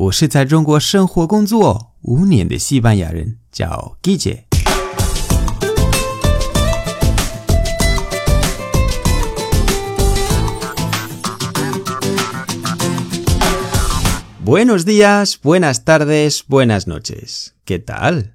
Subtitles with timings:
[0.00, 4.44] 我是在中国生活工作五年的西班牙人，叫 Guille。
[14.44, 17.48] Buenos días, buenas tardes, buenas noches.
[17.66, 18.34] ¿Qué tal?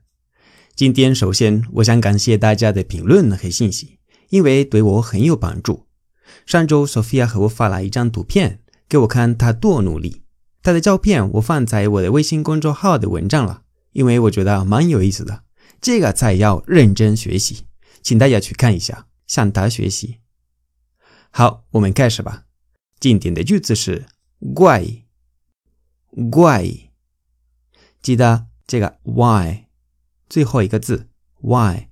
[0.76, 5.86] 今天首先我想感谢大家的评论和信息，因为对我很有帮助。
[6.46, 8.60] 上周 Sophia 和我发了一张图片
[8.90, 10.23] 给我看，她多努力。
[10.64, 15.44] 他的照片我放在我的微信公众号的文章了，因为我觉得蛮有意思的。
[15.82, 17.66] 这个才要认真学习，
[18.02, 20.20] 请大家去看一下，向他学习。
[21.30, 22.46] 好，我们开始吧。
[23.02, 24.06] 经典的句子是
[24.56, 25.04] 怪。
[26.32, 26.66] 怪，
[28.02, 29.66] 记得这个 “why”
[30.30, 31.10] 最后一个字
[31.42, 31.88] “why”，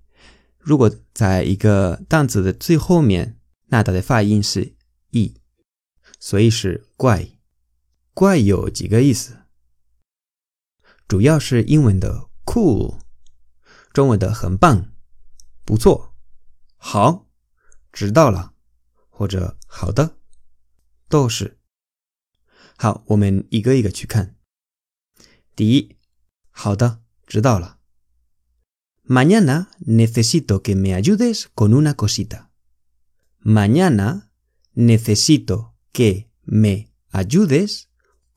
[0.58, 3.36] 如果在一个单词的最后面，
[3.68, 4.76] 那它的发音是
[5.10, 5.36] e，
[6.20, 7.28] 所以是怪。
[8.14, 9.46] 怪有几个意思，
[11.08, 13.00] 主要是英文的 cool，
[13.94, 14.94] 中文的很棒、
[15.64, 16.14] 不错、
[16.76, 17.30] 好、
[17.92, 18.54] 知道了
[19.10, 20.18] 或者好的，
[21.08, 21.60] 都是。
[22.78, 24.36] 好，我们一个一个去看。
[25.56, 25.98] 第一，
[26.50, 27.80] 好的，知道了。
[29.04, 32.50] Mañana necesito que me ayudes con una cosita.
[33.44, 34.30] Mañana
[34.74, 37.91] necesito que me ayudes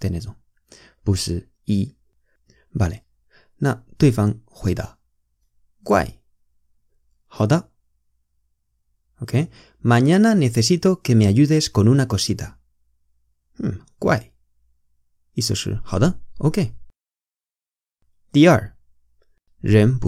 [0.00, 0.34] 的那种，
[1.02, 1.96] 不是 e。
[2.78, 3.00] 罢了，
[3.56, 4.98] 那对方回答
[5.82, 6.20] 怪，
[7.26, 7.72] 好的。¿
[9.18, 9.50] Ok?
[9.80, 12.60] Mañana necesito que me ayudes con una cosita.
[13.56, 14.34] Hmm, guay.
[16.38, 16.58] ¿Ok?
[18.32, 18.76] Diar.
[19.62, 19.98] Ren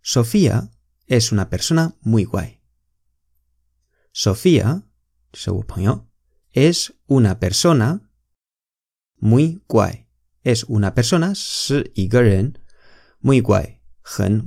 [0.00, 0.70] Sofía
[1.06, 2.62] es una persona muy guay.
[4.10, 4.88] Sofía,
[6.52, 8.07] es una persona
[9.18, 10.06] muy guay.
[10.42, 11.32] Es una persona,
[13.20, 13.80] muy guay,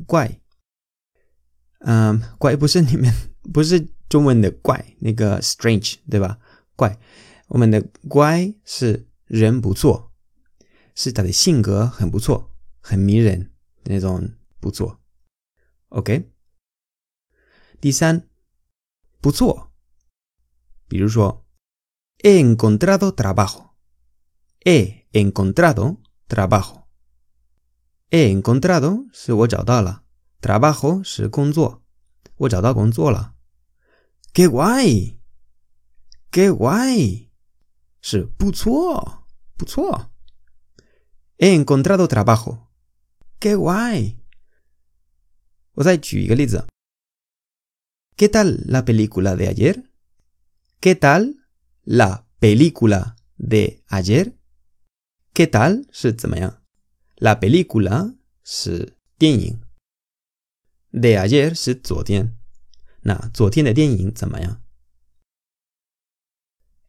[0.05, 0.39] guay.
[1.79, 3.11] 嗯，怪不是你们
[3.53, 6.39] 不是中文的怪，那个 strange 对吧？
[6.75, 6.99] 怪，
[7.47, 10.11] 我们的乖是人不错，
[10.95, 13.51] 是他的性格很不错，很迷人
[13.83, 14.99] 那种不错。
[15.89, 16.31] OK，
[17.79, 18.27] 第三，
[19.21, 19.71] 不错，
[20.87, 21.45] 比如说，
[22.19, 23.11] he encontrado
[24.61, 25.97] trabajo，he encontrado
[26.27, 30.03] trabajo，he encontrado 是我找到了。
[30.41, 31.83] Trabajo 是工作，
[32.35, 33.35] 我找到工作了。
[34.33, 37.29] Qué guay，qué guay
[38.01, 40.11] 是不错，不错。
[41.37, 44.17] He encontrado trabajo，qué guay。
[45.73, 46.67] 我再举一个例子。¿
[48.17, 49.91] Qué tal la película de ayer?
[50.79, 51.35] ¿Qué tal
[51.83, 54.35] la película de ayer?
[55.33, 56.63] ¿Qué tal 是怎么样？
[57.17, 59.61] La película 是电影。
[60.91, 62.37] De ayer 是昨天，
[63.01, 64.63] 那昨天的电影怎么样？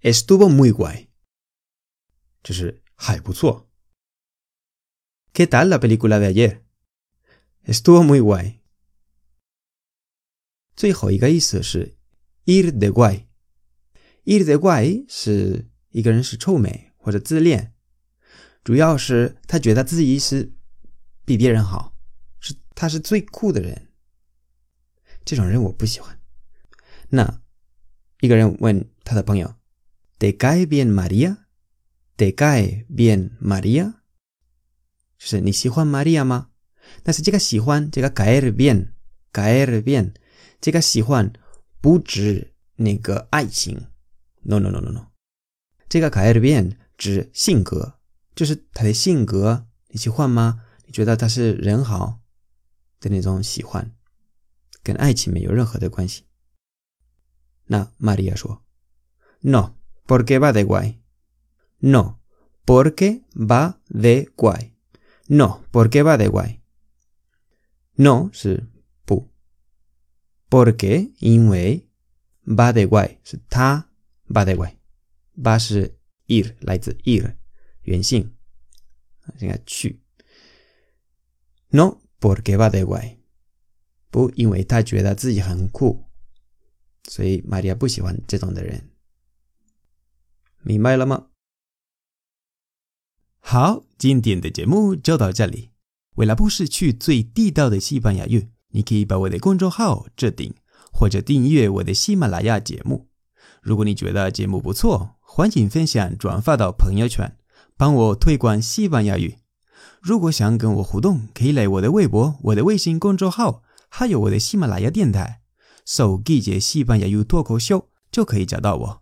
[0.00, 1.08] Estuvo muy guay，
[2.42, 3.68] 就是还不错。¿
[5.34, 8.60] Qué tal la película de ayer？Estuvo muy guay。
[10.74, 11.98] 最后一个意思是
[12.44, 17.71] ir de guay。ir de guay 是一个人是臭美或者自恋，
[18.63, 20.53] 主要是他觉得自己是
[21.25, 21.93] 比别人好，
[22.39, 23.89] 是他是最酷的人。
[25.25, 26.19] 这种人我不喜欢。
[27.09, 27.41] 那
[28.21, 29.55] 一个人问他的朋友
[30.17, 33.95] ：“¿Te cae bien María？¿Te cae bien María？”
[35.17, 36.49] 就是你喜欢 María 吗？
[37.03, 40.13] 但是这个喜欢，这个 caer bien，caer bien，
[40.59, 41.31] 这个喜欢
[41.81, 43.87] 不指那个爱情。
[44.41, 45.07] No no no no no，
[45.87, 47.99] 这个 caer bien 指性格，
[48.35, 50.63] 就是他的性格你喜欢吗？
[50.85, 52.21] 你觉得他是人好
[52.99, 53.95] 的那种喜欢。
[54.83, 56.25] 跟爱情没有任何的关系。
[57.65, 58.65] 那玛利亚说
[59.39, 60.99] ：“No, porque va de guay.
[61.79, 62.19] No,
[62.65, 64.73] porque va de guay.
[65.27, 66.59] No, porque va de guay.
[67.95, 68.67] No 是
[69.05, 69.29] 不
[70.49, 71.87] ，porque 因为
[72.45, 73.89] va de guay 是他
[74.27, 75.97] va de guay，va 是
[76.27, 77.37] ir 来自 ir
[77.83, 78.33] 原性
[79.39, 80.01] 应该去。
[81.69, 83.17] No porque va de guay，
[84.09, 86.05] 不，因为他觉得自己很酷，
[87.09, 88.89] 所以玛利亚不喜欢这种的人。
[90.61, 91.27] 明白了吗？
[93.39, 95.71] 好，今天的节目就到这里。
[96.15, 100.53] 为了不失去最地道的西班牙语，你可以把我的公众号置顶，
[100.93, 103.09] 或者订阅我的喜马拉雅节目。
[103.61, 107.35] 如果你觉得节目不错，欢迎分享转发到朋友圈，
[107.77, 109.37] 帮我推广西班牙语。
[110.01, 115.41] 如果想跟我互动，可以来我的微博、我的微信公众号，还有我的喜马拉雅电台，
[115.85, 119.01] 搜“季节西班牙语脱口秀”就可以找到我。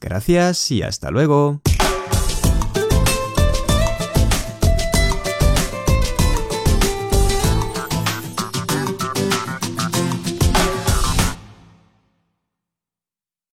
[0.00, 1.77] Gracias y hasta luego。